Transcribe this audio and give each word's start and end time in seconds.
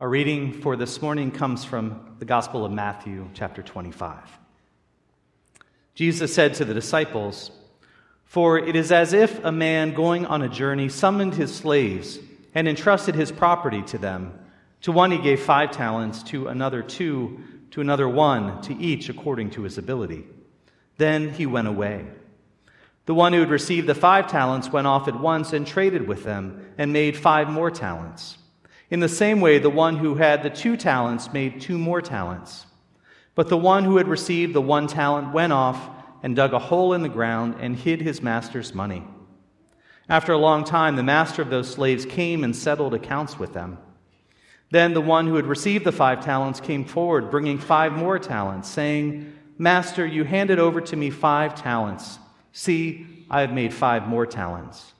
Our 0.00 0.08
reading 0.08 0.52
for 0.52 0.76
this 0.76 1.02
morning 1.02 1.32
comes 1.32 1.64
from 1.64 2.14
the 2.20 2.24
Gospel 2.24 2.64
of 2.64 2.70
Matthew, 2.70 3.28
chapter 3.34 3.64
25. 3.64 4.16
Jesus 5.96 6.32
said 6.32 6.54
to 6.54 6.64
the 6.64 6.72
disciples, 6.72 7.50
For 8.24 8.60
it 8.60 8.76
is 8.76 8.92
as 8.92 9.12
if 9.12 9.44
a 9.44 9.50
man 9.50 9.94
going 9.94 10.24
on 10.24 10.42
a 10.42 10.48
journey 10.48 10.88
summoned 10.88 11.34
his 11.34 11.52
slaves 11.52 12.20
and 12.54 12.68
entrusted 12.68 13.16
his 13.16 13.32
property 13.32 13.82
to 13.86 13.98
them. 13.98 14.38
To 14.82 14.92
one 14.92 15.10
he 15.10 15.18
gave 15.18 15.42
five 15.42 15.72
talents, 15.72 16.22
to 16.24 16.46
another 16.46 16.80
two, 16.84 17.40
to 17.72 17.80
another 17.80 18.08
one, 18.08 18.62
to 18.62 18.76
each 18.76 19.08
according 19.08 19.50
to 19.50 19.62
his 19.62 19.78
ability. 19.78 20.26
Then 20.98 21.30
he 21.30 21.44
went 21.44 21.66
away. 21.66 22.06
The 23.06 23.14
one 23.14 23.32
who 23.32 23.40
had 23.40 23.50
received 23.50 23.88
the 23.88 23.96
five 23.96 24.30
talents 24.30 24.70
went 24.70 24.86
off 24.86 25.08
at 25.08 25.18
once 25.18 25.52
and 25.52 25.66
traded 25.66 26.06
with 26.06 26.22
them 26.22 26.72
and 26.78 26.92
made 26.92 27.16
five 27.16 27.48
more 27.48 27.72
talents. 27.72 28.37
In 28.90 29.00
the 29.00 29.08
same 29.08 29.40
way, 29.40 29.58
the 29.58 29.68
one 29.70 29.96
who 29.96 30.14
had 30.14 30.42
the 30.42 30.50
two 30.50 30.76
talents 30.76 31.32
made 31.32 31.60
two 31.60 31.78
more 31.78 32.00
talents. 32.00 32.66
But 33.34 33.48
the 33.48 33.56
one 33.56 33.84
who 33.84 33.98
had 33.98 34.08
received 34.08 34.54
the 34.54 34.62
one 34.62 34.86
talent 34.86 35.32
went 35.32 35.52
off 35.52 35.90
and 36.22 36.34
dug 36.34 36.52
a 36.52 36.58
hole 36.58 36.94
in 36.94 37.02
the 37.02 37.08
ground 37.08 37.56
and 37.60 37.76
hid 37.76 38.00
his 38.00 38.22
master's 38.22 38.74
money. 38.74 39.04
After 40.08 40.32
a 40.32 40.38
long 40.38 40.64
time, 40.64 40.96
the 40.96 41.02
master 41.02 41.42
of 41.42 41.50
those 41.50 41.70
slaves 41.70 42.06
came 42.06 42.42
and 42.42 42.56
settled 42.56 42.94
accounts 42.94 43.38
with 43.38 43.52
them. 43.52 43.78
Then 44.70 44.94
the 44.94 45.00
one 45.00 45.26
who 45.26 45.36
had 45.36 45.46
received 45.46 45.84
the 45.84 45.92
five 45.92 46.24
talents 46.24 46.60
came 46.60 46.84
forward, 46.84 47.30
bringing 47.30 47.58
five 47.58 47.92
more 47.92 48.18
talents, 48.18 48.68
saying, 48.68 49.34
Master, 49.58 50.06
you 50.06 50.24
handed 50.24 50.58
over 50.58 50.80
to 50.80 50.96
me 50.96 51.10
five 51.10 51.54
talents. 51.54 52.18
See, 52.52 53.26
I 53.30 53.42
have 53.42 53.52
made 53.52 53.74
five 53.74 54.06
more 54.06 54.24
talents. 54.26 54.92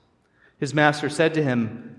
His 0.59 0.73
master 0.73 1.09
said 1.09 1.33
to 1.35 1.43
him, 1.43 1.98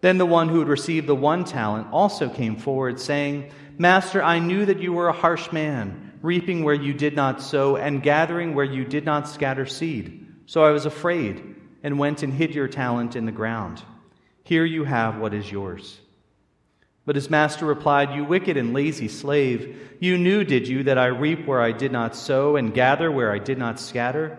Then 0.00 0.18
the 0.18 0.26
one 0.26 0.48
who 0.48 0.60
had 0.60 0.68
received 0.68 1.06
the 1.06 1.14
one 1.14 1.44
talent 1.44 1.88
also 1.92 2.28
came 2.28 2.56
forward, 2.56 3.00
saying, 3.00 3.50
Master, 3.78 4.22
I 4.22 4.38
knew 4.38 4.64
that 4.66 4.80
you 4.80 4.92
were 4.92 5.08
a 5.08 5.12
harsh 5.12 5.50
man, 5.52 6.12
reaping 6.22 6.62
where 6.64 6.74
you 6.74 6.94
did 6.94 7.16
not 7.16 7.42
sow, 7.42 7.76
and 7.76 8.02
gathering 8.02 8.54
where 8.54 8.64
you 8.64 8.84
did 8.84 9.04
not 9.04 9.28
scatter 9.28 9.66
seed. 9.66 10.26
So 10.46 10.64
I 10.64 10.70
was 10.70 10.86
afraid, 10.86 11.56
and 11.82 11.98
went 11.98 12.22
and 12.22 12.32
hid 12.32 12.54
your 12.54 12.68
talent 12.68 13.16
in 13.16 13.26
the 13.26 13.32
ground. 13.32 13.82
Here 14.44 14.64
you 14.64 14.84
have 14.84 15.18
what 15.18 15.34
is 15.34 15.50
yours. 15.50 15.98
But 17.04 17.16
his 17.16 17.30
master 17.30 17.66
replied, 17.66 18.14
You 18.14 18.24
wicked 18.24 18.56
and 18.56 18.74
lazy 18.74 19.08
slave, 19.08 19.96
you 20.00 20.18
knew, 20.18 20.44
did 20.44 20.68
you, 20.68 20.84
that 20.84 20.98
I 20.98 21.06
reap 21.06 21.46
where 21.46 21.60
I 21.60 21.72
did 21.72 21.90
not 21.90 22.14
sow, 22.14 22.56
and 22.56 22.74
gather 22.74 23.10
where 23.10 23.32
I 23.32 23.38
did 23.38 23.58
not 23.58 23.80
scatter? 23.80 24.38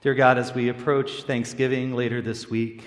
Dear 0.00 0.14
God, 0.14 0.38
as 0.38 0.54
we 0.54 0.68
approach 0.68 1.24
Thanksgiving 1.24 1.92
later 1.92 2.22
this 2.22 2.48
week, 2.48 2.84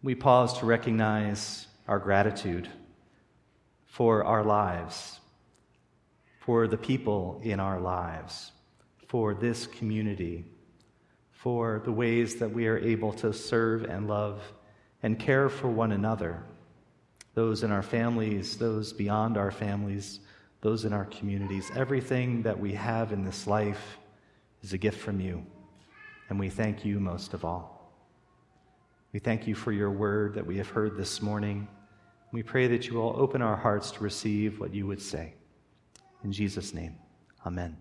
we 0.00 0.14
pause 0.14 0.56
to 0.60 0.66
recognize 0.66 1.66
our 1.88 1.98
gratitude 1.98 2.68
for 3.84 4.22
our 4.22 4.44
lives, 4.44 5.18
for 6.38 6.68
the 6.68 6.76
people 6.76 7.40
in 7.42 7.58
our 7.58 7.80
lives, 7.80 8.52
for 9.08 9.34
this 9.34 9.66
community, 9.66 10.44
for 11.32 11.82
the 11.84 11.90
ways 11.90 12.36
that 12.36 12.52
we 12.52 12.68
are 12.68 12.78
able 12.78 13.12
to 13.14 13.32
serve 13.32 13.82
and 13.82 14.06
love 14.06 14.40
and 15.02 15.18
care 15.18 15.48
for 15.48 15.68
one 15.68 15.90
another, 15.90 16.44
those 17.34 17.64
in 17.64 17.72
our 17.72 17.82
families, 17.82 18.56
those 18.56 18.92
beyond 18.92 19.36
our 19.36 19.50
families, 19.50 20.20
those 20.60 20.84
in 20.84 20.92
our 20.92 21.06
communities. 21.06 21.72
Everything 21.74 22.42
that 22.42 22.56
we 22.56 22.72
have 22.72 23.10
in 23.10 23.24
this 23.24 23.48
life 23.48 23.98
is 24.62 24.72
a 24.72 24.78
gift 24.78 25.00
from 25.00 25.18
you 25.18 25.44
and 26.28 26.38
we 26.38 26.48
thank 26.48 26.84
you 26.84 26.98
most 27.00 27.34
of 27.34 27.44
all. 27.44 27.92
We 29.12 29.20
thank 29.20 29.46
you 29.46 29.54
for 29.54 29.72
your 29.72 29.90
word 29.90 30.34
that 30.34 30.46
we 30.46 30.56
have 30.58 30.68
heard 30.68 30.96
this 30.96 31.22
morning. 31.22 31.68
We 32.32 32.42
pray 32.42 32.66
that 32.68 32.86
you 32.86 32.94
will 32.94 33.14
open 33.16 33.40
our 33.40 33.56
hearts 33.56 33.90
to 33.92 34.04
receive 34.04 34.60
what 34.60 34.74
you 34.74 34.86
would 34.86 35.00
say. 35.00 35.34
In 36.24 36.32
Jesus' 36.32 36.74
name, 36.74 36.96
amen. 37.46 37.76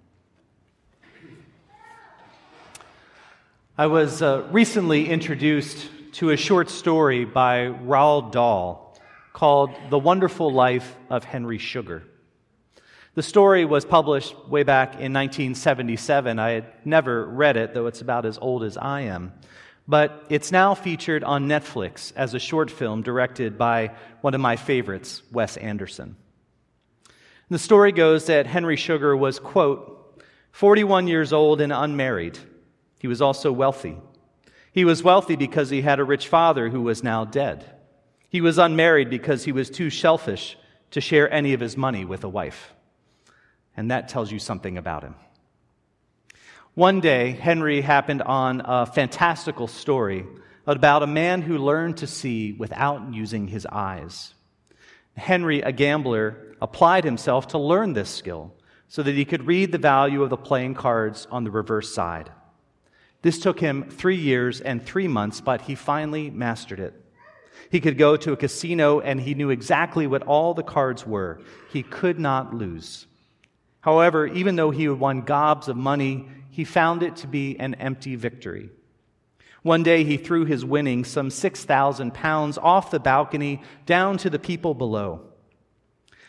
I 3.78 3.88
was 3.88 4.22
uh, 4.22 4.48
recently 4.52 5.10
introduced 5.10 5.90
to 6.14 6.30
a 6.30 6.38
short 6.38 6.70
story 6.70 7.26
by 7.26 7.66
Roald 7.66 8.32
Dahl 8.32 8.98
called 9.34 9.72
The 9.90 10.00
Wonderful 10.00 10.54
Life 10.54 10.96
of 11.10 11.26
Henry 11.26 11.58
Sugar. 11.58 12.04
The 13.16 13.24
story 13.24 13.64
was 13.64 13.86
published 13.86 14.36
way 14.50 14.64
back 14.64 14.90
in 14.96 15.14
1977. 15.14 16.38
I 16.38 16.50
had 16.50 16.66
never 16.84 17.26
read 17.26 17.56
it, 17.56 17.74
though 17.74 17.88
it's 17.88 18.02
about 18.02 18.26
as 18.26 18.38
old 18.38 18.62
as 18.62 18.76
I 18.76 19.02
am. 19.02 19.32
But 19.88 20.26
it's 20.28 20.52
now 20.52 20.76
featured 20.76 21.24
on 21.24 21.48
Netflix 21.48 22.12
as 22.18 22.34
a 22.34 22.40
short 22.40 22.70
film 22.70 23.04
directed 23.04 23.58
by 23.58 23.92
one 24.20 24.34
of 24.34 24.42
my 24.42 24.58
favorites, 24.58 25.22
Wes 25.32 25.56
Anderson. 25.56 26.18
The 27.50 27.58
story 27.58 27.94
goes 27.94 28.26
that 28.26 28.48
Henry 28.48 28.76
Sugar 28.76 29.16
was, 29.16 29.40
quote, 29.40 30.22
41 30.52 31.08
years 31.08 31.32
old 31.32 31.62
and 31.62 31.72
unmarried. 31.72 32.38
He 33.00 33.08
was 33.08 33.22
also 33.22 33.50
wealthy. 33.50 33.98
He 34.74 34.84
was 34.84 35.04
wealthy 35.04 35.38
because 35.38 35.70
he 35.70 35.84
had 35.84 36.02
a 36.02 36.04
rich 36.04 36.28
father 36.28 36.68
who 36.68 36.82
was 36.82 37.02
now 37.02 37.24
dead. 37.24 37.64
He 38.28 38.42
was 38.42 38.58
unmarried 38.58 39.10
because 39.10 39.46
he 39.46 39.54
was 39.54 39.70
too 39.70 39.90
selfish 39.90 40.58
to 40.92 41.00
share 41.00 41.32
any 41.32 41.54
of 41.54 41.62
his 41.62 41.78
money 41.78 42.04
with 42.04 42.26
a 42.26 42.30
wife 42.30 42.75
and 43.78 43.92
that 43.92 44.10
tells 44.10 44.32
you 44.32 44.40
something 44.40 44.78
about 44.78 45.04
him. 45.04 45.16
One 46.74 47.00
day, 47.00 47.32
Henry 47.32 47.82
happened 47.82 48.22
on 48.22 48.62
a 48.66 48.86
fantastical 48.86 49.68
story 49.68 50.26
about 50.68 51.04
a 51.04 51.08
man 51.08 51.42
who 51.42 51.58
learned 51.58 51.98
to 51.98 52.08
see 52.08 52.52
without 52.54 53.14
using 53.14 53.48
his 53.48 53.66
eyes. 53.66 54.34
Henry, 55.16 55.62
a 55.62 55.72
gambler, 55.72 56.56
applied 56.62 57.06
himself 57.06 57.48
to 57.50 57.58
learn 57.58 57.94
this 57.94 58.10
skill 58.10 58.54
so 58.88 59.04
that 59.04 59.16
he 59.16 59.26
could 59.26 59.48
read 59.48 59.72
the 59.72 59.78
value 59.78 60.22
of 60.24 60.30
the 60.30 60.38
playing 60.38 60.74
cards 60.74 61.28
on 61.32 61.44
the 61.44 61.52
reverse 61.52 61.94
side. 61.94 62.30
This 63.22 63.40
took 63.40 63.60
him 63.60 63.90
three 63.90 64.18
years 64.18 64.62
and 64.62 64.84
three 64.84 65.08
months, 65.08 65.42
but 65.42 65.62
he 65.62 65.76
finally 65.76 66.30
mastered 66.30 66.80
it. 66.80 66.94
He 67.72 67.80
could 67.80 67.98
go 67.98 68.18
to 68.18 68.34
a 68.34 68.38
casino 68.38 69.00
and 69.00 69.20
he 69.20 69.34
knew 69.34 69.50
exactly 69.50 70.08
what 70.08 70.24
all 70.24 70.54
the 70.54 70.64
cards 70.64 71.08
were. 71.08 71.42
He 71.72 71.84
could 71.84 72.20
not 72.20 72.54
lose. 72.54 73.08
However, 73.86 74.26
even 74.26 74.56
though 74.56 74.72
he 74.72 74.86
had 74.86 75.00
won 75.00 75.22
gobs 75.22 75.68
of 75.68 75.78
money, 75.78 76.28
he 76.50 76.64
found 76.64 77.04
it 77.04 77.18
to 77.18 77.28
be 77.28 77.56
an 77.60 77.76
empty 77.76 78.16
victory. 78.16 78.72
One 79.62 79.84
day 79.84 80.04
he 80.04 80.18
threw 80.18 80.46
his 80.46 80.66
winnings, 80.66 81.08
some 81.08 81.30
6,000 81.30 82.12
pounds, 82.12 82.58
off 82.58 82.90
the 82.90 83.00
balcony 83.00 83.62
down 83.86 84.18
to 84.18 84.32
the 84.32 84.40
people 84.40 84.74
below. 84.74 85.22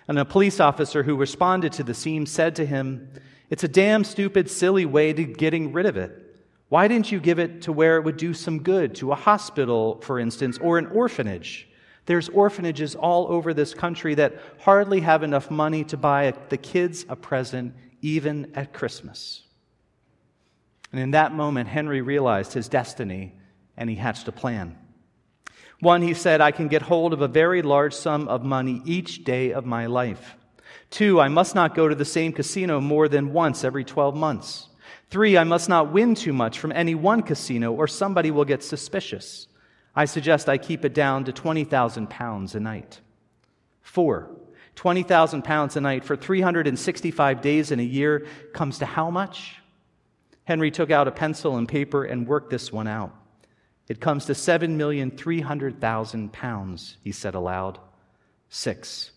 And 0.07 0.19
a 0.19 0.27
police 0.27 0.61
officer 0.61 1.03
who 1.03 1.17
responded 1.17 1.73
to 1.73 1.83
the 1.83 1.95
scene 1.95 2.27
said 2.27 2.57
to 2.57 2.67
him, 2.67 3.09
It's 3.49 3.65
a 3.65 3.69
damn 3.69 4.05
stupid, 4.05 4.51
silly 4.51 4.85
way 4.85 5.15
to 5.15 5.25
getting 5.25 5.73
rid 5.73 5.87
of 5.87 5.97
it. 5.97 6.37
Why 6.69 6.89
didn't 6.89 7.11
you 7.11 7.21
give 7.21 7.39
it 7.39 7.63
to 7.63 7.73
where 7.73 7.97
it 7.97 8.05
would 8.05 8.19
do 8.19 8.35
some 8.35 8.63
good, 8.63 8.95
to 8.97 9.13
a 9.13 9.17
hospital, 9.17 9.99
for 10.03 10.21
instance, 10.21 10.59
or 10.59 10.77
an 10.77 10.89
orphanage? 10.89 11.66
There's 12.07 12.29
orphanages 12.29 12.95
all 12.95 13.27
over 13.29 13.53
this 13.53 13.75
country 13.75 14.15
that 14.15 14.37
hardly 14.61 15.01
have 15.01 15.23
enough 15.23 15.51
money 15.51 15.85
to 15.85 15.97
buy 15.97 16.33
the 16.49 16.57
kids 16.57 17.05
a 17.09 17.17
present, 17.17 17.75
even 18.01 18.53
at 18.55 18.73
Christmas. 18.73 19.43
And 20.93 21.01
in 21.01 21.11
that 21.11 21.35
moment, 21.35 21.69
Henry 21.69 22.01
realized 22.01 22.53
his 22.53 22.69
destiny 22.69 23.35
and 23.77 23.91
he 23.91 23.97
hatched 23.97 24.29
a 24.29 24.33
plan. 24.33 24.79
One, 25.81 26.01
he 26.01 26.15
said, 26.15 26.41
I 26.41 26.53
can 26.53 26.69
get 26.69 26.83
hold 26.83 27.13
of 27.13 27.21
a 27.21 27.29
very 27.29 27.61
large 27.61 27.93
sum 27.93 28.29
of 28.29 28.45
money 28.45 28.81
each 28.87 29.25
day 29.25 29.53
of 29.53 29.67
my 29.67 29.87
life. 29.87 30.37
Two, 30.91 31.21
I 31.21 31.29
must 31.29 31.55
not 31.55 31.75
go 31.75 31.89
to 31.89 31.95
the 31.95 32.05
same 32.05 32.33
casino 32.33 32.81
more 32.81 33.09
than 33.09 33.33
once 33.33 33.65
every 33.65 33.85
12 33.85 34.17
months. 34.17 34.69
Three, 35.11 35.37
I 35.37 35.45
must 35.45 35.69
not 35.69 35.93
win 35.93 36.15
too 36.15 36.33
much 36.33 36.59
from 36.59 36.73
any 36.73 36.95
one 36.95 37.23
casino 37.23 37.73
or 37.73 37.87
somebody 37.87 38.31
will 38.31 38.45
get 38.45 38.63
suspicious. 38.63 39.49
I 39.97 40.05
suggest 40.05 40.49
I 40.49 40.59
keep 40.59 40.85
it 40.85 40.93
down 40.93 41.25
to 41.25 41.33
20,000 41.33 42.09
pounds 42.11 42.55
a 42.55 42.61
night. 42.61 43.01
Four, 43.81 44.31
20,000 44.75 45.43
pounds 45.43 45.75
a 45.77 45.81
night 45.81 46.05
for 46.05 46.15
365 46.17 47.41
days 47.41 47.73
in 47.73 47.81
a 47.81 47.83
year 47.83 48.27
comes 48.53 48.79
to 48.81 48.87
how 48.87 49.11
much? 49.11 49.57
Henry 50.45 50.71
took 50.71 50.91
out 50.91 51.09
a 51.09 51.13
pencil 51.13 51.57
and 51.57 51.67
paper 51.67 52.05
and 52.05 52.29
worked 52.29 52.51
this 52.51 52.71
one 52.71 52.87
out. 52.87 53.17
It 53.89 54.01
comes 54.01 54.27
to 54.27 54.35
7,300,000 54.35 56.33
pounds, 56.33 56.99
he 57.03 57.11
said 57.13 57.35
aloud. 57.35 57.79
Six. 58.49 59.13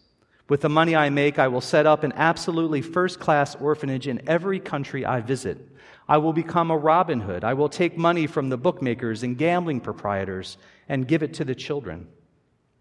With 0.47 0.61
the 0.61 0.69
money 0.69 0.95
I 0.95 1.09
make, 1.09 1.37
I 1.37 1.49
will 1.49 1.61
set 1.61 1.85
up 1.85 2.03
an 2.03 2.13
absolutely 2.15 2.81
first 2.81 3.19
class 3.19 3.53
orphanage 3.55 4.07
in 4.07 4.27
every 4.27 4.59
country 4.59 5.05
I 5.05 5.21
visit. 5.21 5.68
I 6.09 6.17
will 6.17 6.33
become 6.33 6.71
a 6.71 6.77
Robin 6.77 7.19
Hood. 7.19 7.43
I 7.43 7.53
will 7.53 7.69
take 7.69 7.95
money 7.95 8.25
from 8.25 8.49
the 8.49 8.57
bookmakers 8.57 9.21
and 9.21 9.37
gambling 9.37 9.79
proprietors 9.79 10.57
and 10.89 11.07
give 11.07 11.21
it 11.21 11.35
to 11.35 11.45
the 11.45 11.53
children. 11.53 12.07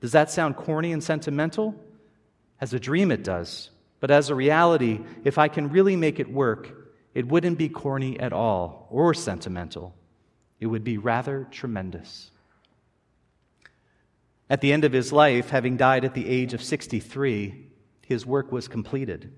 Does 0.00 0.12
that 0.12 0.30
sound 0.30 0.56
corny 0.56 0.92
and 0.92 1.04
sentimental? 1.04 1.74
As 2.58 2.72
a 2.72 2.80
dream, 2.80 3.10
it 3.10 3.22
does. 3.22 3.68
But 4.00 4.10
as 4.10 4.30
a 4.30 4.34
reality, 4.34 5.00
if 5.24 5.36
I 5.36 5.48
can 5.48 5.68
really 5.68 5.94
make 5.94 6.18
it 6.18 6.32
work, 6.32 6.70
it 7.12 7.28
wouldn't 7.28 7.58
be 7.58 7.68
corny 7.68 8.18
at 8.18 8.32
all 8.32 8.88
or 8.90 9.12
sentimental. 9.12 9.94
It 10.58 10.66
would 10.66 10.82
be 10.82 10.96
rather 10.96 11.46
tremendous. 11.50 12.30
At 14.48 14.62
the 14.62 14.72
end 14.72 14.84
of 14.84 14.92
his 14.92 15.12
life, 15.12 15.50
having 15.50 15.76
died 15.76 16.06
at 16.06 16.14
the 16.14 16.26
age 16.26 16.54
of 16.54 16.62
63, 16.62 17.66
his 18.06 18.24
work 18.24 18.50
was 18.50 18.68
completed. 18.68 19.30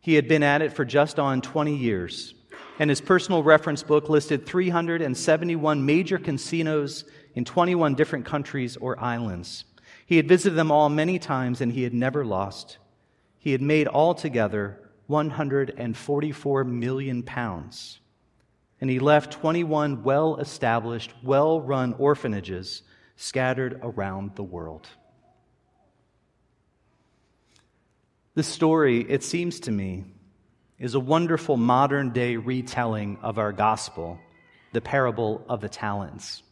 He 0.00 0.14
had 0.14 0.28
been 0.28 0.42
at 0.42 0.60
it 0.60 0.74
for 0.74 0.84
just 0.84 1.18
on 1.18 1.40
20 1.40 1.74
years, 1.74 2.34
and 2.78 2.90
his 2.90 3.00
personal 3.00 3.42
reference 3.42 3.82
book 3.82 4.08
listed 4.08 4.46
371 4.46 5.84
major 5.86 6.18
casinos 6.18 7.04
in 7.34 7.44
21 7.44 7.94
different 7.94 8.26
countries 8.26 8.76
or 8.76 9.00
islands. 9.00 9.64
He 10.04 10.16
had 10.16 10.28
visited 10.28 10.56
them 10.56 10.70
all 10.70 10.88
many 10.88 11.18
times, 11.18 11.60
and 11.60 11.72
he 11.72 11.82
had 11.82 11.94
never 11.94 12.24
lost. 12.24 12.78
He 13.38 13.52
had 13.52 13.62
made 13.62 13.88
altogether 13.88 14.80
144 15.06 16.64
million 16.64 17.22
pounds. 17.22 18.00
And 18.80 18.90
he 18.90 18.98
left 18.98 19.32
21 19.32 20.02
well 20.02 20.36
established, 20.36 21.14
well 21.22 21.60
run 21.60 21.94
orphanages 21.94 22.82
scattered 23.16 23.80
around 23.82 24.36
the 24.36 24.42
world. 24.42 24.86
This 28.34 28.46
story, 28.46 29.00
it 29.08 29.22
seems 29.22 29.60
to 29.60 29.72
me, 29.72 30.04
is 30.78 30.94
a 30.94 31.00
wonderful 31.00 31.56
modern 31.56 32.10
day 32.10 32.36
retelling 32.36 33.18
of 33.22 33.38
our 33.38 33.52
gospel, 33.52 34.18
the 34.72 34.80
parable 34.80 35.44
of 35.48 35.60
the 35.60 35.68
talents. 35.68 36.42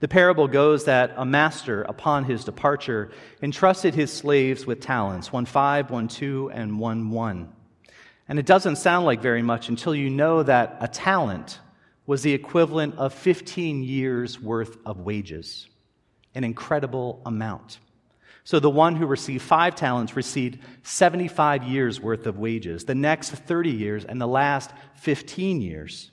The 0.00 0.08
parable 0.08 0.46
goes 0.46 0.84
that 0.84 1.14
a 1.16 1.24
master, 1.24 1.82
upon 1.82 2.24
his 2.24 2.44
departure, 2.44 3.10
entrusted 3.42 3.94
his 3.94 4.12
slaves 4.12 4.64
with 4.64 4.80
talents 4.80 5.32
one 5.32 5.44
five, 5.44 5.90
one 5.90 6.06
two, 6.06 6.50
and 6.54 6.78
one 6.78 7.10
one. 7.10 7.52
And 8.28 8.38
it 8.38 8.46
doesn't 8.46 8.76
sound 8.76 9.06
like 9.06 9.20
very 9.20 9.42
much 9.42 9.68
until 9.68 9.94
you 9.94 10.10
know 10.10 10.42
that 10.42 10.76
a 10.80 10.86
talent 10.86 11.58
was 12.06 12.22
the 12.22 12.32
equivalent 12.32 12.94
of 12.96 13.12
15 13.12 13.82
years' 13.82 14.40
worth 14.40 14.78
of 14.86 15.00
wages, 15.00 15.66
an 16.34 16.44
incredible 16.44 17.20
amount. 17.26 17.78
So 18.48 18.58
the 18.58 18.70
one 18.70 18.96
who 18.96 19.04
received 19.04 19.42
five 19.42 19.74
talents 19.74 20.16
received 20.16 20.60
75 20.82 21.64
years' 21.64 22.00
worth 22.00 22.26
of 22.26 22.38
wages, 22.38 22.86
the 22.86 22.94
next 22.94 23.28
30 23.28 23.68
years, 23.68 24.06
and 24.06 24.18
the 24.18 24.26
last 24.26 24.70
15 24.94 25.60
years. 25.60 26.10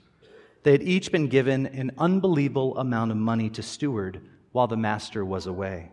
They 0.62 0.72
had 0.72 0.82
each 0.82 1.10
been 1.10 1.28
given 1.28 1.64
an 1.64 1.92
unbelievable 1.96 2.76
amount 2.76 3.10
of 3.10 3.16
money 3.16 3.48
to 3.48 3.62
steward 3.62 4.20
while 4.52 4.66
the 4.66 4.76
master 4.76 5.24
was 5.24 5.46
away. 5.46 5.92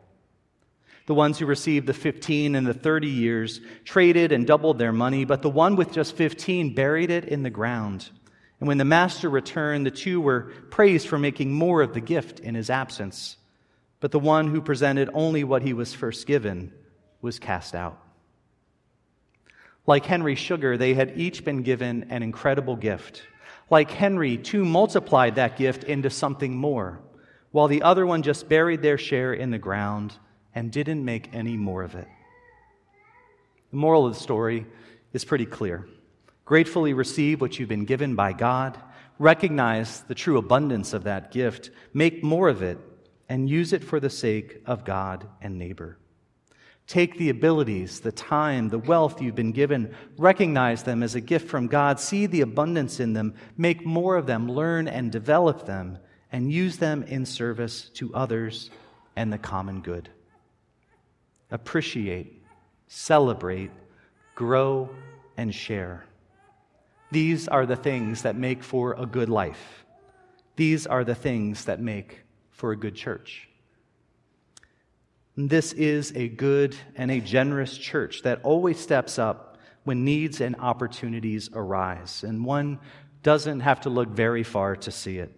The 1.05 1.13
ones 1.13 1.39
who 1.39 1.45
received 1.45 1.87
the 1.87 1.93
15 1.93 2.55
and 2.55 2.67
the 2.67 2.73
30 2.73 3.07
years 3.07 3.61
traded 3.85 4.33
and 4.33 4.45
doubled 4.45 4.79
their 4.79 4.91
money, 4.91 5.23
but 5.23 5.43
the 5.43 5.49
one 5.49 5.77
with 5.77 5.93
just 5.93 6.13
15 6.17 6.75
buried 6.75 7.09
it 7.09 7.23
in 7.23 7.43
the 7.43 7.49
ground. 7.49 8.09
And 8.59 8.67
when 8.67 8.79
the 8.79 8.83
master 8.83 9.29
returned, 9.29 9.85
the 9.85 9.91
two 9.91 10.19
were 10.19 10.51
praised 10.71 11.07
for 11.07 11.17
making 11.17 11.53
more 11.53 11.81
of 11.81 11.93
the 11.93 12.01
gift 12.01 12.41
in 12.41 12.53
his 12.53 12.69
absence. 12.69 13.37
But 14.03 14.11
the 14.11 14.19
one 14.19 14.50
who 14.50 14.59
presented 14.59 15.09
only 15.13 15.45
what 15.45 15.61
he 15.61 15.71
was 15.71 15.94
first 15.94 16.27
given 16.27 16.73
was 17.21 17.39
cast 17.39 17.73
out. 17.73 18.03
Like 19.88 20.05
Henry 20.05 20.35
Sugar, 20.35 20.77
they 20.77 20.94
had 20.94 21.17
each 21.17 21.45
been 21.45 21.61
given 21.63 22.07
an 22.09 22.21
incredible 22.21 22.75
gift. 22.75 23.23
Like 23.69 23.89
Henry, 23.91 24.38
two 24.38 24.65
multiplied 24.65 25.35
that 25.35 25.55
gift 25.55 25.85
into 25.85 26.09
something 26.09 26.53
more, 26.53 27.00
while 27.51 27.69
the 27.69 27.83
other 27.83 28.05
one 28.05 28.23
just 28.23 28.50
buried 28.50 28.81
their 28.81 28.97
share 28.97 29.31
in 29.31 29.51
the 29.51 29.57
ground 29.57 30.13
and 30.53 30.69
didn't 30.69 31.05
make 31.05 31.33
any 31.33 31.55
more 31.55 31.81
of 31.81 31.95
it. 31.95 32.09
The 33.71 33.77
moral 33.77 34.05
of 34.05 34.15
the 34.15 34.19
story 34.19 34.65
is 35.13 35.23
pretty 35.23 35.45
clear. 35.45 35.88
Gratefully 36.44 36.94
receive 36.94 37.39
what 37.39 37.57
you've 37.57 37.69
been 37.69 37.85
given 37.85 38.15
by 38.15 38.33
God. 38.33 38.77
Recognize 39.17 40.01
the 40.01 40.13
true 40.13 40.38
abundance 40.38 40.91
of 40.91 41.05
that 41.05 41.31
gift. 41.31 41.69
Make 41.94 42.21
more 42.21 42.50
of 42.50 42.61
it 42.61 42.77
and 43.29 43.49
use 43.49 43.73
it 43.73 43.83
for 43.83 43.99
the 43.99 44.09
sake 44.09 44.61
of 44.65 44.85
God 44.85 45.27
and 45.41 45.57
neighbor. 45.57 45.97
Take 46.85 47.17
the 47.17 47.29
abilities, 47.29 48.01
the 48.01 48.11
time, 48.11 48.67
the 48.67 48.77
wealth 48.77 49.21
you've 49.21 49.35
been 49.35 49.53
given, 49.53 49.95
recognize 50.17 50.83
them 50.83 51.01
as 51.01 51.15
a 51.15 51.21
gift 51.21 51.47
from 51.49 51.67
God, 51.67 51.99
see 51.99 52.25
the 52.25 52.41
abundance 52.41 52.99
in 52.99 53.13
them, 53.13 53.35
make 53.57 53.85
more 53.85 54.17
of 54.17 54.27
them, 54.27 54.51
learn 54.51 54.87
and 54.87 55.11
develop 55.11 55.65
them, 55.65 55.97
and 56.31 56.51
use 56.51 56.77
them 56.77 57.03
in 57.03 57.25
service 57.25 57.89
to 57.93 58.13
others 58.13 58.69
and 59.15 59.31
the 59.31 59.37
common 59.37 59.81
good. 59.81 60.09
Appreciate, 61.51 62.43
celebrate, 62.87 63.71
grow, 64.35 64.89
and 65.37 65.53
share. 65.53 66.05
These 67.11 67.47
are 67.47 67.65
the 67.65 67.75
things 67.75 68.23
that 68.23 68.35
make 68.35 68.63
for 68.63 68.93
a 68.93 69.05
good 69.05 69.29
life. 69.29 69.85
These 70.55 70.85
are 70.85 71.03
the 71.03 71.15
things 71.15 71.65
that 71.65 71.79
make 71.79 72.23
for 72.53 72.72
a 72.72 72.77
good 72.77 72.95
church. 72.95 73.50
This 75.36 75.74
is 75.74 76.13
a 76.15 76.29
good 76.29 76.75
and 76.95 77.12
a 77.12 77.19
generous 77.19 77.77
church 77.77 78.22
that 78.24 78.39
always 78.43 78.79
steps 78.79 79.19
up 79.19 79.57
when 79.83 80.05
needs 80.05 80.39
and 80.39 80.55
opportunities 80.57 81.50
arise, 81.53 82.24
and 82.24 82.45
one 82.45 82.79
doesn't 83.22 83.60
have 83.60 83.81
to 83.81 83.89
look 83.89 84.10
very 84.10 84.43
far 84.43 84.77
to 84.77 84.91
see 84.91 85.17
it. 85.17 85.38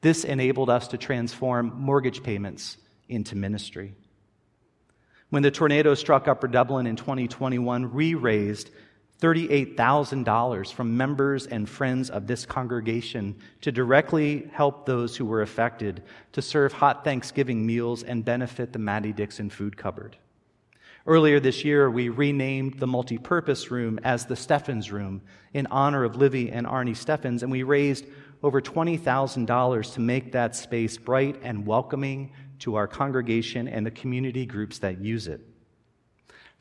This 0.00 0.24
enabled 0.24 0.70
us 0.70 0.88
to 0.88 0.98
transform 0.98 1.72
mortgage 1.76 2.22
payments 2.22 2.78
into 3.08 3.36
ministry. 3.36 3.94
When 5.28 5.42
the 5.42 5.50
tornado 5.50 5.94
struck 5.94 6.26
Upper 6.26 6.48
Dublin 6.48 6.86
in 6.86 6.96
2021, 6.96 7.92
we 7.92 8.14
raised 8.14 8.70
$38,000 9.20 10.72
from 10.72 10.96
members 10.96 11.46
and 11.46 11.68
friends 11.68 12.08
of 12.08 12.26
this 12.26 12.46
congregation 12.46 13.36
to 13.60 13.70
directly 13.70 14.50
help 14.52 14.86
those 14.86 15.16
who 15.16 15.26
were 15.26 15.42
affected 15.42 16.02
to 16.32 16.40
serve 16.40 16.72
hot 16.72 17.04
Thanksgiving 17.04 17.66
meals 17.66 18.02
and 18.02 18.24
benefit 18.24 18.72
the 18.72 18.78
Mattie 18.78 19.12
Dixon 19.12 19.50
food 19.50 19.76
cupboard. 19.76 20.16
Earlier 21.06 21.40
this 21.40 21.64
year, 21.64 21.90
we 21.90 22.08
renamed 22.08 22.78
the 22.78 22.86
multi-purpose 22.86 23.70
room 23.70 24.00
as 24.04 24.26
the 24.26 24.36
Steffens 24.36 24.90
Room 24.90 25.22
in 25.52 25.66
honor 25.66 26.04
of 26.04 26.16
Livy 26.16 26.50
and 26.50 26.66
Arnie 26.66 26.96
Steffens, 26.96 27.42
and 27.42 27.52
we 27.52 27.62
raised 27.62 28.06
over 28.42 28.60
$20,000 28.60 29.94
to 29.94 30.00
make 30.00 30.32
that 30.32 30.56
space 30.56 30.96
bright 30.96 31.40
and 31.42 31.66
welcoming 31.66 32.32
to 32.60 32.76
our 32.76 32.86
congregation 32.86 33.68
and 33.68 33.84
the 33.84 33.90
community 33.90 34.46
groups 34.46 34.78
that 34.78 35.00
use 35.00 35.28
it. 35.28 35.40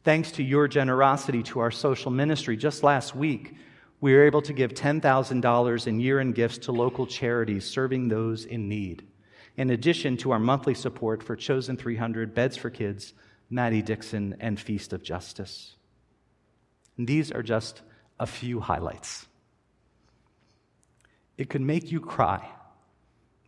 Thanks 0.04 0.32
to 0.34 0.44
your 0.44 0.68
generosity 0.68 1.44
to 1.44 1.60
our 1.60 1.72
social 1.72 2.12
ministry, 2.12 2.56
just 2.56 2.84
last 2.84 3.16
week, 3.16 3.56
we 4.02 4.14
were 4.14 4.26
able 4.26 4.42
to 4.44 4.54
give 4.54 4.74
$10,000 4.74 5.88
in 5.88 6.00
year 6.00 6.20
end 6.20 6.36
gifts 6.36 6.58
to 6.60 6.72
local 6.72 7.06
charities 7.06 7.66
serving 7.66 8.08
those 8.08 8.46
in 8.46 8.70
need, 8.70 9.06
in 9.58 9.70
addition 9.72 10.16
to 10.18 10.32
our 10.32 10.40
monthly 10.40 10.74
support 10.74 11.22
for 11.22 11.36
Chosen 11.36 11.76
300 11.76 12.34
Beds 12.34 12.56
for 12.56 12.70
Kids 12.70 13.14
Mattie 13.50 13.82
Dixon, 13.82 14.36
and 14.40 14.60
Feast 14.60 14.94
of 14.94 15.04
Justice. 15.04 15.76
And 16.98 17.08
these 17.08 17.32
are 17.32 17.44
just 17.44 17.82
a 18.20 18.28
few 18.28 18.60
highlights. 18.60 19.26
It 21.40 21.50
can 21.50 21.66
make 21.66 21.90
you 21.90 22.02
cry, 22.02 22.46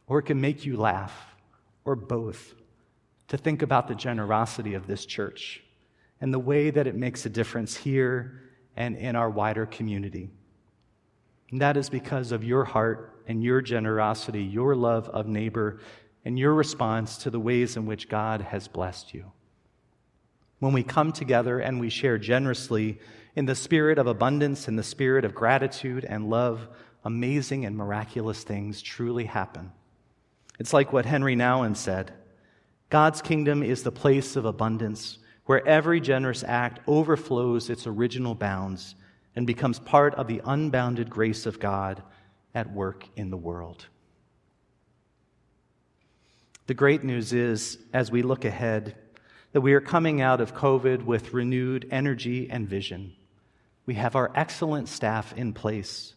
or 0.07 0.19
it 0.19 0.23
can 0.23 0.39
make 0.39 0.65
you 0.65 0.77
laugh, 0.77 1.35
or 1.83 1.97
both, 1.97 2.55
to 3.27 3.37
think 3.37 3.61
about 3.61 3.89
the 3.89 3.95
generosity 3.95 4.75
of 4.75 4.87
this 4.87 5.05
church 5.05 5.61
and 6.21 6.33
the 6.33 6.39
way 6.39 6.69
that 6.69 6.87
it 6.87 6.95
makes 6.95 7.25
a 7.25 7.29
difference 7.29 7.75
here 7.75 8.43
and 8.77 8.95
in 8.95 9.17
our 9.17 9.29
wider 9.29 9.65
community. 9.65 10.29
And 11.51 11.59
that 11.59 11.75
is 11.75 11.89
because 11.89 12.31
of 12.31 12.45
your 12.45 12.63
heart 12.63 13.23
and 13.27 13.43
your 13.43 13.61
generosity, 13.61 14.41
your 14.41 14.73
love 14.73 15.09
of 15.09 15.27
neighbor, 15.27 15.81
and 16.23 16.39
your 16.39 16.53
response 16.53 17.17
to 17.17 17.29
the 17.29 17.41
ways 17.41 17.75
in 17.75 17.85
which 17.85 18.07
God 18.07 18.39
has 18.39 18.69
blessed 18.69 19.13
you. 19.13 19.33
When 20.59 20.71
we 20.71 20.83
come 20.83 21.11
together 21.11 21.59
and 21.59 21.77
we 21.77 21.89
share 21.89 22.17
generously 22.17 22.99
in 23.35 23.47
the 23.47 23.55
spirit 23.55 23.97
of 23.97 24.07
abundance, 24.07 24.69
in 24.69 24.77
the 24.77 24.83
spirit 24.83 25.25
of 25.25 25.35
gratitude 25.35 26.05
and 26.05 26.29
love, 26.29 26.69
amazing 27.03 27.65
and 27.65 27.75
miraculous 27.75 28.43
things 28.43 28.81
truly 28.81 29.25
happen. 29.25 29.71
It's 30.59 30.73
like 30.73 30.93
what 30.93 31.05
Henri 31.05 31.35
Nouwen 31.35 31.75
said 31.75 32.11
God's 32.89 33.21
kingdom 33.21 33.63
is 33.63 33.83
the 33.83 33.91
place 33.91 34.35
of 34.35 34.45
abundance 34.45 35.17
where 35.45 35.65
every 35.67 35.99
generous 35.99 36.43
act 36.43 36.79
overflows 36.87 37.69
its 37.69 37.87
original 37.87 38.35
bounds 38.35 38.95
and 39.35 39.47
becomes 39.47 39.79
part 39.79 40.13
of 40.15 40.27
the 40.27 40.41
unbounded 40.45 41.09
grace 41.09 41.45
of 41.45 41.59
God 41.59 42.03
at 42.53 42.71
work 42.71 43.07
in 43.15 43.29
the 43.29 43.37
world. 43.37 43.85
The 46.67 46.73
great 46.73 47.03
news 47.03 47.33
is, 47.33 47.77
as 47.93 48.11
we 48.11 48.21
look 48.21 48.45
ahead, 48.45 48.95
that 49.51 49.61
we 49.61 49.73
are 49.73 49.81
coming 49.81 50.21
out 50.21 50.39
of 50.39 50.55
COVID 50.55 51.03
with 51.03 51.33
renewed 51.33 51.87
energy 51.91 52.49
and 52.49 52.67
vision. 52.67 53.13
We 53.85 53.95
have 53.95 54.15
our 54.15 54.31
excellent 54.35 54.87
staff 54.87 55.33
in 55.33 55.53
place. 55.53 56.13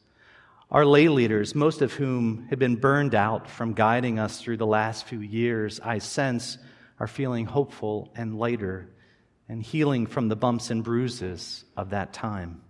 Our 0.71 0.87
lay 0.87 1.09
leaders, 1.09 1.55
most 1.55 1.83
of 1.83 1.93
whom 1.93 2.47
have 2.51 2.59
been 2.59 2.77
burned 2.77 3.15
out 3.15 3.49
from 3.49 3.75
guiding 3.75 4.19
us 4.19 4.41
through 4.41 4.57
the 4.57 4.67
last 4.67 5.07
few 5.07 5.21
years, 5.21 5.79
I 5.81 5.99
sense 5.99 6.59
are 6.99 7.07
feeling 7.07 7.45
hopeful 7.45 8.13
and 8.17 8.39
lighter 8.39 8.91
and 9.49 9.63
healing 9.63 10.07
from 10.07 10.29
the 10.29 10.37
bumps 10.37 10.71
and 10.71 10.83
bruises 10.83 11.65
of 11.77 11.91
that 11.91 12.13
time. 12.13 12.63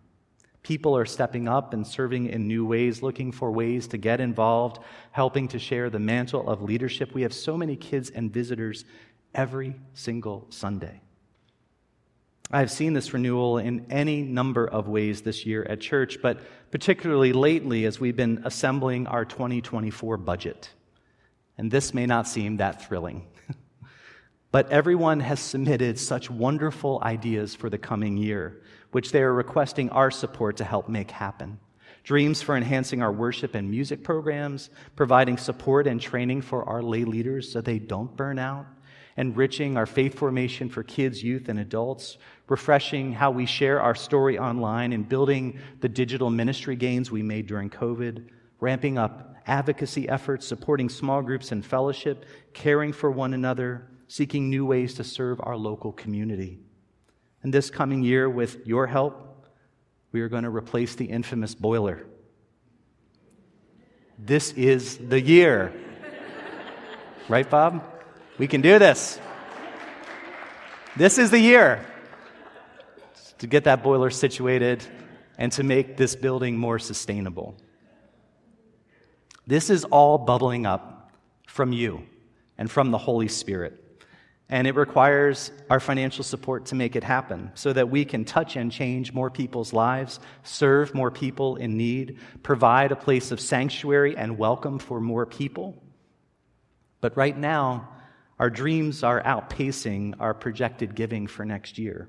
People 0.62 0.96
are 0.96 1.04
stepping 1.04 1.46
up 1.46 1.72
and 1.72 1.86
serving 1.86 2.26
in 2.26 2.48
new 2.48 2.66
ways, 2.66 3.02
looking 3.02 3.32
for 3.32 3.52
ways 3.52 3.86
to 3.88 3.98
get 3.98 4.20
involved, 4.20 4.80
helping 5.12 5.46
to 5.48 5.58
share 5.58 5.90
the 5.90 5.98
mantle 5.98 6.48
of 6.48 6.62
leadership. 6.62 7.14
We 7.14 7.22
have 7.22 7.34
so 7.34 7.56
many 7.56 7.76
kids 7.76 8.10
and 8.10 8.32
visitors 8.32 8.84
every 9.34 9.76
single 9.92 10.46
Sunday. 10.48 11.03
I've 12.54 12.70
seen 12.70 12.92
this 12.92 13.12
renewal 13.12 13.58
in 13.58 13.86
any 13.90 14.22
number 14.22 14.64
of 14.64 14.86
ways 14.86 15.22
this 15.22 15.44
year 15.44 15.64
at 15.68 15.80
church, 15.80 16.18
but 16.22 16.38
particularly 16.70 17.32
lately 17.32 17.84
as 17.84 17.98
we've 17.98 18.14
been 18.14 18.42
assembling 18.44 19.08
our 19.08 19.24
2024 19.24 20.16
budget. 20.18 20.70
And 21.58 21.68
this 21.68 21.92
may 21.92 22.06
not 22.06 22.28
seem 22.28 22.58
that 22.58 22.86
thrilling. 22.86 23.26
but 24.52 24.70
everyone 24.70 25.18
has 25.18 25.40
submitted 25.40 25.98
such 25.98 26.30
wonderful 26.30 27.00
ideas 27.02 27.56
for 27.56 27.68
the 27.68 27.78
coming 27.78 28.16
year, 28.16 28.62
which 28.92 29.10
they 29.10 29.22
are 29.22 29.34
requesting 29.34 29.90
our 29.90 30.12
support 30.12 30.56
to 30.58 30.64
help 30.64 30.88
make 30.88 31.10
happen. 31.10 31.58
Dreams 32.04 32.40
for 32.40 32.56
enhancing 32.56 33.02
our 33.02 33.12
worship 33.12 33.56
and 33.56 33.68
music 33.68 34.04
programs, 34.04 34.70
providing 34.94 35.38
support 35.38 35.88
and 35.88 36.00
training 36.00 36.42
for 36.42 36.62
our 36.68 36.84
lay 36.84 37.04
leaders 37.04 37.50
so 37.50 37.60
they 37.60 37.80
don't 37.80 38.16
burn 38.16 38.38
out, 38.38 38.66
enriching 39.16 39.76
our 39.76 39.86
faith 39.86 40.14
formation 40.14 40.68
for 40.68 40.82
kids, 40.82 41.22
youth, 41.22 41.48
and 41.48 41.58
adults, 41.58 42.18
refreshing 42.48 43.12
how 43.12 43.30
we 43.30 43.46
share 43.46 43.80
our 43.80 43.94
story 43.94 44.38
online, 44.38 44.92
and 44.92 45.08
building 45.08 45.58
the 45.80 45.88
digital 45.88 46.30
ministry 46.30 46.76
gains 46.76 47.10
we 47.10 47.22
made 47.22 47.46
during 47.46 47.70
COVID, 47.70 48.28
ramping 48.60 48.98
up 48.98 49.34
advocacy 49.46 50.08
efforts, 50.08 50.46
supporting 50.46 50.88
small 50.88 51.22
groups 51.22 51.52
and 51.52 51.64
fellowship, 51.64 52.26
caring 52.52 52.92
for 52.92 53.10
one 53.10 53.34
another, 53.34 53.88
seeking 54.08 54.50
new 54.50 54.66
ways 54.66 54.94
to 54.94 55.04
serve 55.04 55.40
our 55.42 55.56
local 55.56 55.92
community. 55.92 56.58
And 57.42 57.52
this 57.52 57.70
coming 57.70 58.02
year, 58.02 58.28
with 58.28 58.66
your 58.66 58.86
help, 58.86 59.46
we 60.12 60.20
are 60.20 60.28
going 60.28 60.44
to 60.44 60.50
replace 60.50 60.94
the 60.94 61.06
infamous 61.06 61.54
boiler. 61.54 62.06
This 64.18 64.52
is 64.52 64.98
the 64.98 65.20
year. 65.20 65.72
right, 67.28 67.48
Bob? 67.48 67.84
We 68.38 68.46
can 68.46 68.60
do 68.60 68.78
this. 68.78 69.18
This 70.96 71.18
is 71.18 71.30
the 71.30 71.40
year 71.40 71.84
to 73.44 73.48
get 73.48 73.64
that 73.64 73.82
boiler 73.82 74.08
situated 74.08 74.82
and 75.36 75.52
to 75.52 75.62
make 75.62 75.98
this 75.98 76.16
building 76.16 76.56
more 76.56 76.78
sustainable. 76.78 77.54
This 79.46 79.68
is 79.68 79.84
all 79.84 80.16
bubbling 80.16 80.64
up 80.64 81.12
from 81.46 81.70
you 81.70 82.06
and 82.56 82.70
from 82.70 82.90
the 82.90 82.96
Holy 82.96 83.28
Spirit. 83.28 83.78
And 84.48 84.66
it 84.66 84.74
requires 84.76 85.52
our 85.68 85.78
financial 85.78 86.24
support 86.24 86.64
to 86.66 86.74
make 86.74 86.96
it 86.96 87.04
happen 87.04 87.50
so 87.52 87.70
that 87.74 87.90
we 87.90 88.06
can 88.06 88.24
touch 88.24 88.56
and 88.56 88.72
change 88.72 89.12
more 89.12 89.28
people's 89.28 89.74
lives, 89.74 90.20
serve 90.42 90.94
more 90.94 91.10
people 91.10 91.56
in 91.56 91.76
need, 91.76 92.16
provide 92.42 92.92
a 92.92 92.96
place 92.96 93.30
of 93.30 93.40
sanctuary 93.40 94.16
and 94.16 94.38
welcome 94.38 94.78
for 94.78 95.02
more 95.02 95.26
people. 95.26 95.82
But 97.02 97.14
right 97.14 97.36
now, 97.36 97.90
our 98.38 98.48
dreams 98.48 99.02
are 99.02 99.22
outpacing 99.22 100.14
our 100.18 100.32
projected 100.32 100.94
giving 100.94 101.26
for 101.26 101.44
next 101.44 101.76
year. 101.76 102.08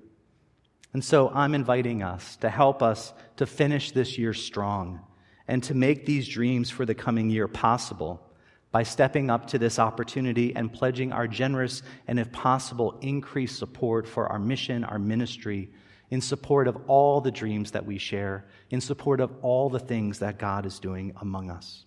And 0.96 1.04
so 1.04 1.30
I'm 1.34 1.54
inviting 1.56 2.04
us 2.04 2.38
to 2.38 2.50
help 2.50 2.82
us 2.82 3.12
to 3.36 3.46
finish 3.46 3.92
this 3.92 4.18
year 4.18 4.34
strong 4.34 5.02
and 5.46 5.62
to 5.64 5.74
make 5.74 6.06
these 6.06 6.26
dreams 6.26 6.70
for 6.70 6.86
the 6.86 6.96
coming 6.96 7.30
year 7.30 7.50
possible 7.50 8.26
by 8.72 8.84
stepping 8.84 9.30
up 9.30 9.46
to 9.48 9.58
this 9.60 9.78
opportunity 9.78 10.56
and 10.56 10.72
pledging 10.72 11.12
our 11.12 11.28
generous 11.28 11.84
and, 12.08 12.18
if 12.18 12.32
possible, 12.32 12.98
increased 13.02 13.60
support 13.60 14.08
for 14.08 14.28
our 14.28 14.40
mission, 14.40 14.86
our 14.86 14.98
ministry, 14.98 15.70
in 16.12 16.22
support 16.22 16.66
of 16.66 16.78
all 16.88 17.20
the 17.20 17.30
dreams 17.30 17.72
that 17.72 17.86
we 17.86 17.98
share, 17.98 18.46
in 18.70 18.80
support 18.80 19.20
of 19.20 19.34
all 19.42 19.70
the 19.70 19.80
things 19.80 20.20
that 20.20 20.40
God 20.40 20.66
is 20.66 20.80
doing 20.80 21.12
among 21.20 21.52
us. 21.52 21.84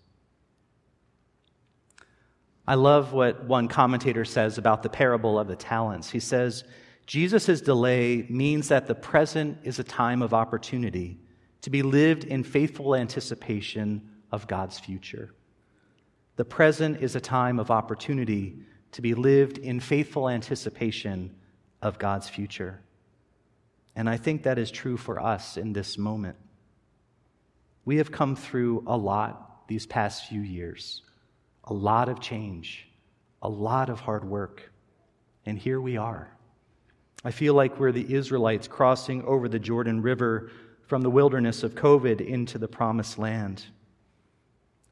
I 2.66 2.74
love 2.74 3.14
what 3.14 3.44
one 3.44 3.68
commentator 3.68 4.26
says 4.26 4.58
about 4.58 4.82
the 4.82 4.90
parable 4.90 5.38
of 5.38 5.48
the 5.48 5.56
talents. 5.56 6.10
He 6.10 6.20
says, 6.20 6.64
Jesus' 7.08 7.62
delay 7.62 8.26
means 8.28 8.68
that 8.68 8.86
the 8.86 8.94
present 8.94 9.60
is 9.64 9.78
a 9.78 9.82
time 9.82 10.20
of 10.20 10.34
opportunity 10.34 11.18
to 11.62 11.70
be 11.70 11.80
lived 11.80 12.24
in 12.24 12.44
faithful 12.44 12.94
anticipation 12.94 14.10
of 14.30 14.46
God's 14.46 14.78
future. 14.78 15.34
The 16.36 16.44
present 16.44 17.00
is 17.00 17.16
a 17.16 17.20
time 17.20 17.58
of 17.58 17.70
opportunity 17.70 18.58
to 18.92 19.00
be 19.00 19.14
lived 19.14 19.56
in 19.56 19.80
faithful 19.80 20.28
anticipation 20.28 21.34
of 21.80 21.98
God's 21.98 22.28
future. 22.28 22.82
And 23.96 24.06
I 24.06 24.18
think 24.18 24.42
that 24.42 24.58
is 24.58 24.70
true 24.70 24.98
for 24.98 25.18
us 25.18 25.56
in 25.56 25.72
this 25.72 25.96
moment. 25.96 26.36
We 27.86 27.96
have 27.96 28.12
come 28.12 28.36
through 28.36 28.84
a 28.86 28.98
lot 28.98 29.66
these 29.66 29.86
past 29.86 30.26
few 30.26 30.42
years 30.42 31.00
a 31.64 31.72
lot 31.72 32.10
of 32.10 32.20
change, 32.20 32.86
a 33.40 33.48
lot 33.48 33.88
of 33.88 33.98
hard 33.98 34.24
work, 34.26 34.70
and 35.46 35.58
here 35.58 35.80
we 35.80 35.96
are. 35.96 36.37
I 37.24 37.32
feel 37.32 37.54
like 37.54 37.80
we're 37.80 37.92
the 37.92 38.14
Israelites 38.14 38.68
crossing 38.68 39.24
over 39.24 39.48
the 39.48 39.58
Jordan 39.58 40.02
River 40.02 40.50
from 40.86 41.02
the 41.02 41.10
wilderness 41.10 41.62
of 41.62 41.74
COVID 41.74 42.20
into 42.20 42.58
the 42.58 42.68
promised 42.68 43.18
land. 43.18 43.64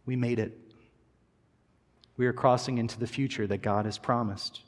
We 0.06 0.16
made 0.16 0.38
it. 0.38 0.58
We 2.16 2.26
are 2.26 2.32
crossing 2.32 2.78
into 2.78 2.98
the 2.98 3.06
future 3.06 3.46
that 3.46 3.62
God 3.62 3.84
has 3.84 3.98
promised. 3.98 4.62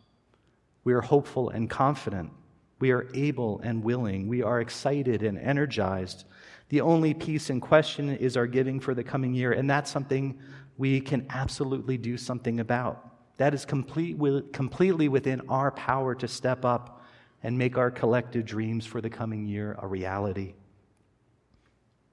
We 0.85 0.93
are 0.93 1.01
hopeful 1.01 1.51
and 1.51 1.69
confident. 1.69 2.31
We 2.79 2.93
are 2.93 3.09
able 3.13 3.61
and 3.65 3.83
willing. 3.83 4.29
We 4.29 4.43
are 4.43 4.61
excited 4.61 5.23
and 5.23 5.37
energized. 5.39 6.25
The 6.69 6.81
only 6.81 7.13
piece 7.13 7.51
in 7.51 7.61
question 7.61 8.17
is 8.17 8.37
our 8.37 8.47
giving 8.47 8.79
for 8.79 8.95
the 8.95 9.03
coming 9.03 9.35
year, 9.35 9.53
and 9.53 9.69
that's 9.69 9.91
something 9.91 10.39
we 10.77 11.01
can 11.01 11.27
absolutely 11.31 11.99
do 11.99 12.17
something 12.17 12.61
about. 12.61 13.37
That 13.39 13.53
is 13.53 13.65
complete, 13.65 14.17
completely 14.53 15.09
within 15.09 15.43
our 15.49 15.73
power 15.73 16.15
to 16.15 16.29
step 16.29 16.65
up 16.65 16.98
and 17.43 17.57
make 17.57 17.77
our 17.79 17.91
collective 17.91 18.45
dreams 18.45 18.85
for 18.85 19.01
the 19.01 19.11
coming 19.11 19.47
year 19.47 19.77
a 19.81 19.87
reality. 19.87 20.55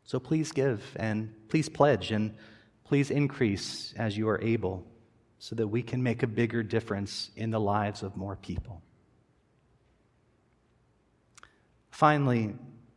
So 0.03 0.19
please 0.19 0.51
give 0.51 0.83
and 0.97 1.33
please 1.49 1.67
pledge 1.67 2.11
and 2.11 2.35
please 2.83 3.09
increase 3.09 3.93
as 3.97 4.15
you 4.17 4.29
are 4.29 4.39
able 4.41 4.85
so 5.39 5.55
that 5.55 5.67
we 5.67 5.81
can 5.81 6.01
make 6.03 6.23
a 6.23 6.27
bigger 6.27 6.63
difference 6.63 7.31
in 7.35 7.51
the 7.51 7.59
lives 7.59 8.03
of 8.03 8.15
more 8.15 8.35
people. 8.35 8.81
Finally, 11.89 12.55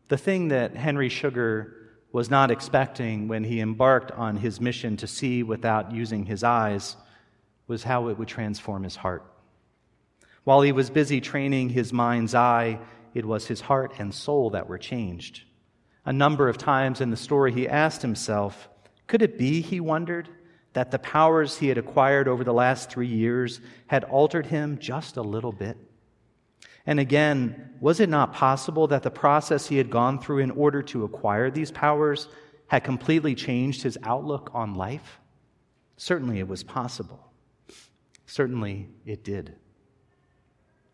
the 0.08 0.18
thing 0.18 0.48
that 0.48 0.76
Henry 0.76 1.08
Sugar 1.08 1.74
was 2.12 2.30
not 2.30 2.50
expecting 2.50 3.28
when 3.28 3.44
he 3.44 3.60
embarked 3.60 4.10
on 4.12 4.36
his 4.36 4.60
mission 4.60 4.96
to 4.96 5.06
see 5.06 5.42
without 5.42 5.92
using 5.92 6.24
his 6.24 6.42
eyes 6.42 6.96
was 7.66 7.84
how 7.84 8.08
it 8.08 8.18
would 8.18 8.28
transform 8.28 8.82
his 8.82 8.96
heart. 8.96 9.24
While 10.44 10.62
he 10.62 10.72
was 10.72 10.90
busy 10.90 11.20
training 11.20 11.70
his 11.70 11.92
mind's 11.92 12.34
eye, 12.34 12.78
it 13.14 13.24
was 13.24 13.46
his 13.46 13.60
heart 13.60 13.94
and 13.98 14.14
soul 14.14 14.50
that 14.50 14.68
were 14.68 14.78
changed. 14.78 15.42
A 16.04 16.12
number 16.12 16.48
of 16.48 16.56
times 16.56 17.00
in 17.00 17.10
the 17.10 17.16
story, 17.16 17.52
he 17.52 17.68
asked 17.68 18.02
himself, 18.02 18.68
could 19.06 19.22
it 19.22 19.38
be, 19.38 19.60
he 19.60 19.80
wondered, 19.80 20.28
that 20.74 20.90
the 20.90 20.98
powers 20.98 21.58
he 21.58 21.68
had 21.68 21.78
acquired 21.78 22.28
over 22.28 22.44
the 22.44 22.52
last 22.52 22.90
three 22.90 23.08
years 23.08 23.60
had 23.86 24.04
altered 24.04 24.46
him 24.46 24.78
just 24.78 25.16
a 25.16 25.22
little 25.22 25.52
bit? 25.52 25.76
And 26.86 27.00
again, 27.00 27.74
was 27.80 28.00
it 28.00 28.08
not 28.08 28.32
possible 28.32 28.86
that 28.86 29.02
the 29.02 29.10
process 29.10 29.66
he 29.66 29.76
had 29.76 29.90
gone 29.90 30.18
through 30.18 30.38
in 30.38 30.50
order 30.50 30.82
to 30.84 31.04
acquire 31.04 31.50
these 31.50 31.70
powers 31.70 32.28
had 32.68 32.84
completely 32.84 33.34
changed 33.34 33.82
his 33.82 33.98
outlook 34.02 34.50
on 34.54 34.74
life? 34.74 35.20
Certainly 35.96 36.38
it 36.38 36.48
was 36.48 36.62
possible. 36.62 37.32
Certainly 38.26 38.88
it 39.04 39.24
did. 39.24 39.56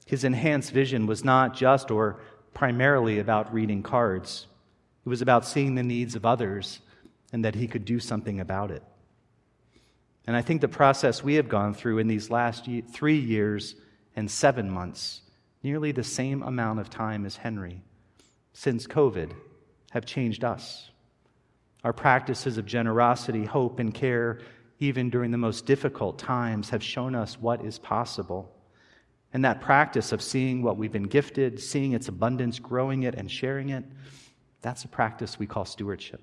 His 0.05 0.25
enhanced 0.25 0.73
vision 0.73 1.07
was 1.07 1.25
not 1.25 1.55
just 1.55 1.91
or 1.91 2.21
primarily 2.53 3.19
about 3.19 3.53
reading 3.53 3.83
cards, 3.83 4.47
it 5.05 5.09
was 5.09 5.23
about 5.23 5.45
seeing 5.45 5.75
the 5.75 5.83
needs 5.83 6.15
of 6.15 6.25
others 6.25 6.81
and 7.33 7.45
that 7.45 7.55
he 7.55 7.67
could 7.67 7.85
do 7.85 7.99
something 7.99 8.41
about 8.41 8.71
it. 8.71 8.83
And 10.27 10.37
I 10.37 10.41
think 10.41 10.61
the 10.61 10.69
process 10.69 11.23
we 11.23 11.35
have 11.35 11.49
gone 11.49 11.75
through 11.75 11.99
in 11.99 12.09
these 12.09 12.31
last 12.31 12.69
three 12.91 13.19
years 13.19 13.75
and 14.17 14.31
seven 14.31 14.71
months, 14.71 15.21
nearly 15.63 15.93
the 15.93 16.05
same 16.05 16.43
amount 16.43 16.81
of 16.81 16.89
time 16.89 17.27
as 17.27 17.37
Henry, 17.37 17.83
since 18.53 18.87
COVID, 18.87 19.33
have 19.91 20.07
changed 20.07 20.45
us. 20.45 20.91
Our 21.83 21.93
practices 21.93 22.57
of 22.57 22.65
generosity, 22.65 23.45
hope, 23.45 23.79
and 23.79 23.93
care, 23.93 24.41
even 24.79 25.11
during 25.11 25.31
the 25.31 25.39
most 25.39 25.67
difficult 25.67 26.19
times, 26.19 26.71
have 26.71 26.83
shown 26.83 27.15
us 27.15 27.39
what 27.39 27.63
is 27.65 27.79
possible. 27.79 28.51
And 29.35 29.45
that 29.45 29.61
practice 29.61 30.13
of 30.13 30.23
seeing 30.23 30.63
what 30.63 30.77
we've 30.77 30.93
been 30.93 31.03
gifted, 31.03 31.61
seeing 31.61 31.93
its 31.93 32.09
abundance, 32.09 32.61
growing 32.61 33.03
it, 33.03 33.17
and 33.17 33.31
sharing 33.31 33.71
it, 33.71 33.85
that's 34.63 34.85
a 34.85 34.89
practice 34.89 35.39
we 35.39 35.47
call 35.47 35.65
stewardship. 35.65 36.23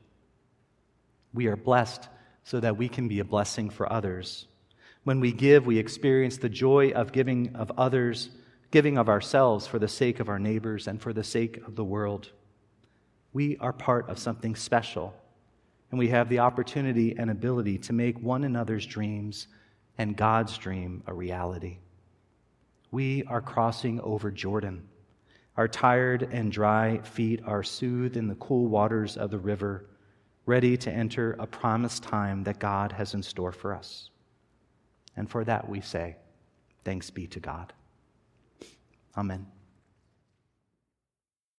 We 1.34 1.48
are 1.48 1.58
blessed 1.58 2.08
so 2.46 2.60
that 2.62 2.77
we 2.77 2.89
can 2.89 3.08
be 3.08 3.20
a 3.20 3.25
blessing 3.25 3.70
for 3.70 3.91
others. 3.91 4.48
When 5.03 5.20
we 5.20 5.34
give, 5.34 5.65
we 5.65 5.77
experience 5.77 6.38
the 6.38 6.50
joy 6.50 6.91
of 6.91 7.12
giving 7.12 7.56
of 7.56 7.72
others, 7.77 8.30
giving 8.72 8.98
of 8.98 9.10
ourselves 9.10 9.68
for 9.68 9.77
the 9.77 9.88
sake 9.88 10.20
of 10.20 10.30
our 10.30 10.39
neighbors 10.39 10.88
and 10.88 11.01
for 11.01 11.12
the 11.13 11.24
sake 11.24 11.58
of 11.68 11.75
the 11.75 11.84
world. 11.84 12.32
We 13.34 13.58
are 13.58 13.74
part 13.74 14.10
of 14.10 14.20
something 14.20 14.56
special 14.56 15.13
and 15.91 16.00
we 16.00 16.08
have 16.08 16.30
the 16.30 16.39
opportunity 16.39 17.15
and 17.18 17.30
ability 17.30 17.77
to 17.80 17.94
make 17.94 18.18
one 18.20 18.46
another's 18.46 18.86
dreams 18.86 19.48
and 19.98 20.15
God's 20.15 20.58
dream 20.58 21.03
a 21.06 21.13
reality. 21.13 21.80
We 22.91 23.24
are 23.24 23.41
crossing 23.41 24.01
over 24.01 24.29
Jordan. 24.31 24.88
Our 25.57 25.67
tired 25.67 26.24
and 26.31 26.51
dry 26.51 27.00
feet 27.00 27.41
are 27.45 27.63
soothed 27.63 28.17
in 28.17 28.27
the 28.27 28.36
cool 28.36 28.67
waters 28.67 29.17
of 29.17 29.31
the 29.31 29.39
river, 29.39 29.86
ready 30.45 30.75
to 30.77 30.91
enter 30.91 31.36
a 31.39 31.48
promised 31.48 32.03
time 32.03 32.43
that 32.43 32.60
God 32.60 32.91
has 32.91 33.13
in 33.13 33.24
store 33.24 33.51
for 33.51 33.74
us. 33.74 34.10
And 35.15 35.29
for 35.29 35.43
that 35.45 35.67
we 35.69 35.81
say, 35.81 36.17
Thanks 36.83 37.10
be 37.10 37.27
to 37.27 37.39
God. 37.39 37.74
Amen. 39.15 39.45